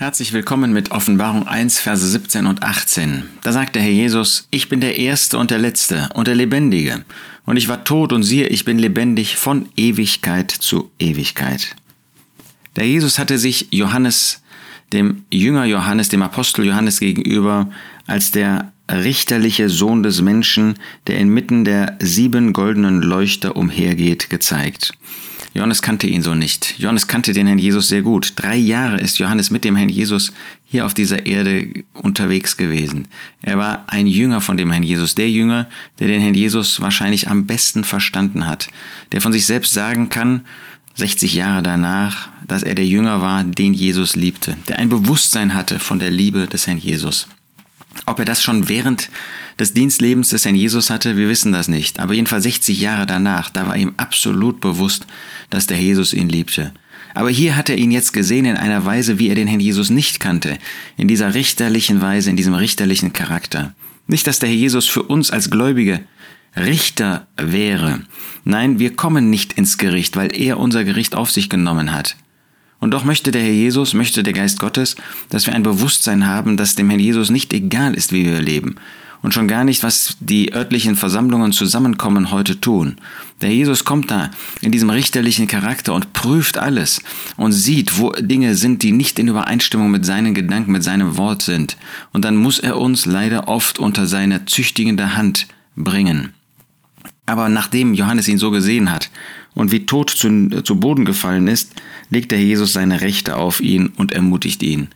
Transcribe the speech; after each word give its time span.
Herzlich 0.00 0.32
willkommen 0.32 0.72
mit 0.72 0.92
Offenbarung 0.92 1.48
1, 1.48 1.80
Verse 1.80 2.06
17 2.06 2.46
und 2.46 2.62
18. 2.62 3.24
Da 3.42 3.50
sagt 3.50 3.74
der 3.74 3.82
Herr 3.82 3.90
Jesus, 3.90 4.46
ich 4.52 4.68
bin 4.68 4.80
der 4.80 4.96
Erste 4.96 5.38
und 5.38 5.50
der 5.50 5.58
Letzte 5.58 6.08
und 6.14 6.28
der 6.28 6.36
Lebendige. 6.36 7.04
Und 7.44 7.56
ich 7.56 7.66
war 7.66 7.82
tot 7.82 8.12
und 8.12 8.22
siehe, 8.22 8.46
ich 8.46 8.64
bin 8.64 8.78
lebendig 8.78 9.34
von 9.34 9.68
Ewigkeit 9.74 10.52
zu 10.52 10.92
Ewigkeit. 11.00 11.74
Der 12.76 12.86
Jesus 12.86 13.18
hatte 13.18 13.38
sich 13.38 13.70
Johannes, 13.72 14.40
dem 14.92 15.24
Jünger 15.32 15.64
Johannes, 15.64 16.08
dem 16.08 16.22
Apostel 16.22 16.66
Johannes 16.66 17.00
gegenüber, 17.00 17.68
als 18.06 18.30
der 18.30 18.72
richterliche 18.88 19.68
Sohn 19.68 20.04
des 20.04 20.22
Menschen, 20.22 20.74
der 21.08 21.18
inmitten 21.18 21.64
der 21.64 21.98
sieben 21.98 22.52
goldenen 22.52 23.02
Leuchter 23.02 23.56
umhergeht, 23.56 24.30
gezeigt. 24.30 24.92
Johannes 25.58 25.82
kannte 25.82 26.06
ihn 26.06 26.22
so 26.22 26.36
nicht. 26.36 26.78
Johannes 26.78 27.08
kannte 27.08 27.32
den 27.32 27.48
Herrn 27.48 27.58
Jesus 27.58 27.88
sehr 27.88 28.02
gut. 28.02 28.34
Drei 28.36 28.54
Jahre 28.54 29.00
ist 29.00 29.18
Johannes 29.18 29.50
mit 29.50 29.64
dem 29.64 29.74
Herrn 29.74 29.88
Jesus 29.88 30.32
hier 30.64 30.86
auf 30.86 30.94
dieser 30.94 31.26
Erde 31.26 31.84
unterwegs 31.94 32.56
gewesen. 32.56 33.08
Er 33.42 33.58
war 33.58 33.82
ein 33.88 34.06
Jünger 34.06 34.40
von 34.40 34.56
dem 34.56 34.70
Herrn 34.70 34.84
Jesus, 34.84 35.16
der 35.16 35.28
Jünger, 35.28 35.68
der 35.98 36.06
den 36.06 36.20
Herrn 36.20 36.34
Jesus 36.34 36.80
wahrscheinlich 36.80 37.26
am 37.26 37.46
besten 37.46 37.82
verstanden 37.82 38.46
hat, 38.46 38.68
der 39.10 39.20
von 39.20 39.32
sich 39.32 39.46
selbst 39.46 39.72
sagen 39.72 40.10
kann, 40.10 40.42
60 40.94 41.34
Jahre 41.34 41.64
danach, 41.64 42.28
dass 42.46 42.62
er 42.62 42.76
der 42.76 42.86
Jünger 42.86 43.20
war, 43.20 43.42
den 43.42 43.74
Jesus 43.74 44.14
liebte, 44.14 44.56
der 44.68 44.78
ein 44.78 44.88
Bewusstsein 44.88 45.54
hatte 45.54 45.80
von 45.80 45.98
der 45.98 46.12
Liebe 46.12 46.46
des 46.46 46.68
Herrn 46.68 46.78
Jesus. 46.78 47.26
Ob 48.06 48.18
er 48.18 48.24
das 48.24 48.42
schon 48.42 48.68
während 48.68 49.10
des 49.58 49.74
Dienstlebens 49.74 50.30
des 50.30 50.44
Herrn 50.44 50.54
Jesus 50.54 50.90
hatte, 50.90 51.16
wir 51.16 51.28
wissen 51.28 51.52
das 51.52 51.68
nicht. 51.68 52.00
Aber 52.00 52.14
jedenfalls 52.14 52.44
60 52.44 52.80
Jahre 52.80 53.06
danach, 53.06 53.50
da 53.50 53.66
war 53.66 53.76
ihm 53.76 53.94
absolut 53.96 54.60
bewusst, 54.60 55.06
dass 55.50 55.66
der 55.66 55.78
Jesus 55.78 56.12
ihn 56.12 56.28
liebte. 56.28 56.72
Aber 57.14 57.30
hier 57.30 57.56
hat 57.56 57.68
er 57.68 57.76
ihn 57.76 57.90
jetzt 57.90 58.12
gesehen 58.12 58.44
in 58.44 58.56
einer 58.56 58.84
Weise, 58.84 59.18
wie 59.18 59.28
er 59.28 59.34
den 59.34 59.48
Herrn 59.48 59.60
Jesus 59.60 59.90
nicht 59.90 60.20
kannte. 60.20 60.58
In 60.96 61.08
dieser 61.08 61.34
richterlichen 61.34 62.00
Weise, 62.00 62.30
in 62.30 62.36
diesem 62.36 62.54
richterlichen 62.54 63.12
Charakter. 63.12 63.74
Nicht, 64.06 64.26
dass 64.26 64.38
der 64.38 64.48
Herr 64.48 64.56
Jesus 64.56 64.86
für 64.86 65.02
uns 65.02 65.30
als 65.30 65.50
Gläubige 65.50 66.00
Richter 66.56 67.26
wäre. 67.36 68.00
Nein, 68.44 68.78
wir 68.78 68.94
kommen 68.94 69.30
nicht 69.30 69.52
ins 69.54 69.78
Gericht, 69.78 70.16
weil 70.16 70.34
er 70.34 70.58
unser 70.58 70.84
Gericht 70.84 71.14
auf 71.14 71.30
sich 71.30 71.48
genommen 71.48 71.92
hat. 71.92 72.16
Und 72.80 72.92
doch 72.92 73.04
möchte 73.04 73.30
der 73.32 73.42
Herr 73.42 73.52
Jesus, 73.52 73.94
möchte 73.94 74.22
der 74.22 74.32
Geist 74.32 74.60
Gottes, 74.60 74.96
dass 75.30 75.46
wir 75.46 75.54
ein 75.54 75.62
Bewusstsein 75.62 76.26
haben, 76.26 76.56
dass 76.56 76.76
dem 76.76 76.88
Herrn 76.90 77.00
Jesus 77.00 77.30
nicht 77.30 77.52
egal 77.52 77.94
ist, 77.94 78.12
wie 78.12 78.24
wir 78.24 78.40
leben. 78.40 78.76
Und 79.20 79.34
schon 79.34 79.48
gar 79.48 79.64
nicht, 79.64 79.82
was 79.82 80.16
die 80.20 80.54
örtlichen 80.54 80.94
Versammlungen 80.94 81.50
zusammenkommen 81.50 82.30
heute 82.30 82.60
tun. 82.60 82.98
Der 83.40 83.52
Jesus 83.52 83.84
kommt 83.84 84.12
da 84.12 84.30
in 84.60 84.70
diesem 84.70 84.90
richterlichen 84.90 85.48
Charakter 85.48 85.92
und 85.92 86.12
prüft 86.12 86.56
alles 86.56 87.02
und 87.36 87.50
sieht, 87.50 87.98
wo 87.98 88.12
Dinge 88.12 88.54
sind, 88.54 88.84
die 88.84 88.92
nicht 88.92 89.18
in 89.18 89.26
Übereinstimmung 89.26 89.90
mit 89.90 90.06
seinen 90.06 90.34
Gedanken, 90.34 90.70
mit 90.70 90.84
seinem 90.84 91.16
Wort 91.16 91.42
sind. 91.42 91.76
Und 92.12 92.24
dann 92.24 92.36
muss 92.36 92.60
er 92.60 92.78
uns 92.78 93.06
leider 93.06 93.48
oft 93.48 93.80
unter 93.80 94.06
seine 94.06 94.44
züchtigende 94.44 95.16
Hand 95.16 95.48
bringen. 95.74 96.32
Aber 97.26 97.48
nachdem 97.48 97.94
Johannes 97.94 98.28
ihn 98.28 98.38
so 98.38 98.52
gesehen 98.52 98.90
hat 98.90 99.10
und 99.58 99.72
wie 99.72 99.86
tot 99.86 100.10
zu, 100.10 100.48
zu 100.62 100.78
Boden 100.78 101.04
gefallen 101.04 101.48
ist, 101.48 101.72
legt 102.10 102.30
der 102.30 102.40
Jesus 102.40 102.72
seine 102.72 103.00
Rechte 103.00 103.36
auf 103.36 103.60
ihn 103.60 103.88
und 103.96 104.12
ermutigt 104.12 104.62
ihn. 104.62 104.86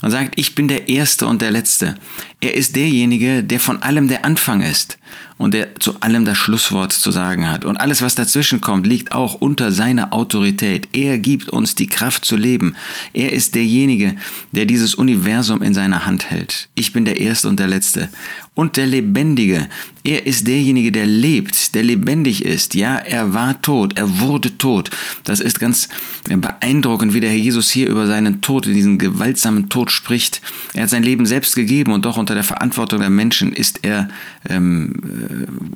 Und 0.00 0.12
sagt, 0.12 0.34
ich 0.36 0.54
bin 0.54 0.68
der 0.68 0.88
Erste 0.88 1.26
und 1.26 1.42
der 1.42 1.50
Letzte. 1.50 1.96
Er 2.40 2.54
ist 2.54 2.76
derjenige, 2.76 3.42
der 3.42 3.58
von 3.58 3.82
allem 3.82 4.06
der 4.06 4.24
Anfang 4.24 4.60
ist 4.60 4.96
und 5.38 5.54
der 5.54 5.74
zu 5.76 6.00
allem 6.00 6.24
das 6.24 6.38
Schlusswort 6.38 6.92
zu 6.92 7.10
sagen 7.10 7.48
hat. 7.48 7.64
Und 7.64 7.76
alles, 7.76 8.00
was 8.00 8.14
dazwischen 8.14 8.60
kommt, 8.60 8.86
liegt 8.86 9.12
auch 9.12 9.34
unter 9.34 9.72
seiner 9.72 10.12
Autorität. 10.12 10.88
Er 10.92 11.18
gibt 11.18 11.48
uns 11.48 11.74
die 11.74 11.88
Kraft 11.88 12.24
zu 12.24 12.36
leben. 12.36 12.76
Er 13.12 13.32
ist 13.32 13.56
derjenige, 13.56 14.14
der 14.52 14.66
dieses 14.66 14.94
Universum 14.94 15.62
in 15.62 15.74
seiner 15.74 16.06
Hand 16.06 16.30
hält. 16.30 16.68
Ich 16.76 16.92
bin 16.92 17.04
der 17.04 17.20
Erste 17.20 17.48
und 17.48 17.58
der 17.58 17.66
Letzte. 17.66 18.08
Und 18.54 18.76
der 18.76 18.86
Lebendige. 18.86 19.68
Er 20.04 20.26
ist 20.26 20.46
derjenige, 20.46 20.90
der 20.90 21.06
lebt, 21.06 21.74
der 21.74 21.84
lebendig 21.84 22.44
ist. 22.44 22.74
Ja, 22.74 22.96
er 22.96 23.32
war 23.32 23.60
tot, 23.62 23.96
er 23.96 24.20
wurde 24.20 24.58
tot. 24.58 24.90
Das 25.22 25.38
ist 25.38 25.60
ganz 25.60 25.88
beeindruckend, 26.28 27.14
wie 27.14 27.20
der 27.20 27.30
Herr 27.30 27.36
Jesus 27.36 27.70
hier 27.70 27.88
über 27.88 28.06
seinen 28.06 28.40
Tod, 28.40 28.66
diesen 28.66 28.98
gewaltsamen 28.98 29.57
Tod 29.68 29.90
spricht. 29.90 30.40
Er 30.74 30.84
hat 30.84 30.90
sein 30.90 31.02
Leben 31.02 31.26
selbst 31.26 31.56
gegeben 31.56 31.92
und 31.92 32.04
doch 32.04 32.16
unter 32.16 32.34
der 32.34 32.44
Verantwortung 32.44 33.00
der 33.00 33.10
Menschen 33.10 33.52
ist 33.52 33.80
er 33.82 34.08
ähm, 34.48 34.94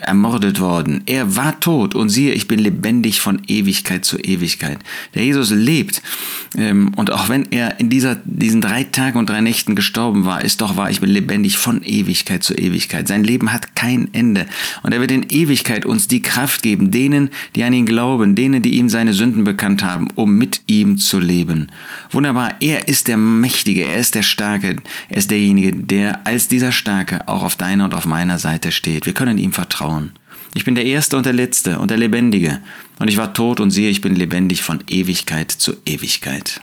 äh, 0.00 0.04
ermordet 0.04 0.60
worden. 0.60 1.02
Er 1.06 1.36
war 1.36 1.58
tot 1.60 1.94
und 1.94 2.10
siehe, 2.10 2.34
ich 2.34 2.48
bin 2.48 2.58
lebendig 2.58 3.20
von 3.20 3.42
Ewigkeit 3.46 4.04
zu 4.04 4.18
Ewigkeit. 4.18 4.78
Der 5.14 5.24
Jesus 5.24 5.50
lebt 5.50 6.02
und 6.56 7.12
auch 7.12 7.28
wenn 7.28 7.52
er 7.52 7.78
in 7.78 7.90
dieser, 7.90 8.16
diesen 8.24 8.60
drei 8.60 8.82
Tagen 8.82 9.18
und 9.18 9.30
drei 9.30 9.40
Nächten 9.40 9.76
gestorben 9.76 10.24
war, 10.24 10.42
ist 10.42 10.60
doch 10.60 10.76
wahr, 10.76 10.90
ich 10.90 11.00
bin 11.00 11.10
lebendig 11.10 11.58
von 11.58 11.82
Ewigkeit 11.84 12.42
zu 12.42 12.54
Ewigkeit. 12.54 13.06
Sein 13.06 13.22
Leben 13.22 13.52
hat 13.52 13.76
kein 13.76 14.12
Ende 14.12 14.46
und 14.82 14.92
er 14.92 15.00
wird 15.00 15.12
in 15.12 15.26
Ewigkeit 15.30 15.86
uns 15.86 16.08
die 16.08 16.22
Kraft 16.22 16.62
geben, 16.62 16.90
denen, 16.90 17.30
die 17.54 17.62
an 17.62 17.72
ihn 17.72 17.86
glauben, 17.86 18.34
denen, 18.34 18.62
die 18.62 18.78
ihm 18.78 18.88
seine 18.88 19.12
Sünden 19.12 19.44
bekannt 19.44 19.84
haben, 19.84 20.08
um 20.16 20.36
mit 20.38 20.62
ihm 20.66 20.98
zu 20.98 21.20
leben. 21.20 21.68
Wunderbar, 22.10 22.54
er 22.60 22.88
ist 22.88 23.06
der 23.06 23.16
Mächtige, 23.16 23.84
er 23.84 23.98
ist 23.98 24.16
der 24.16 24.22
Starke, 24.22 24.76
er 25.08 25.16
ist 25.16 25.30
derjenige, 25.30 25.72
der 25.72 26.26
als 26.26 26.48
dieser 26.48 26.72
Starke 26.72 27.28
auch 27.28 27.44
auf 27.44 27.54
deiner 27.54 27.84
und 27.84 27.94
auf 27.94 28.06
meiner 28.06 28.40
Seite 28.40 28.72
steht. 28.72 29.06
Wir 29.06 29.14
können 29.14 29.38
ihm 29.38 29.52
vertrauen. 29.52 30.12
Ich 30.54 30.64
bin 30.64 30.74
der 30.74 30.86
Erste 30.86 31.16
und 31.16 31.26
der 31.26 31.32
Letzte 31.32 31.78
und 31.78 31.90
der 31.90 31.98
Lebendige. 31.98 32.60
Und 32.98 33.08
ich 33.08 33.16
war 33.16 33.32
tot 33.32 33.60
und 33.60 33.70
siehe, 33.70 33.90
ich 33.90 34.00
bin 34.00 34.14
lebendig 34.14 34.62
von 34.62 34.82
Ewigkeit 34.88 35.50
zu 35.50 35.76
Ewigkeit. 35.86 36.60